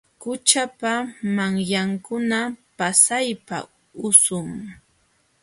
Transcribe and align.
Qućhapa 0.21 0.93
manyankuna 1.35 2.39
pasaypa 2.77 3.57
usum. 4.07 4.47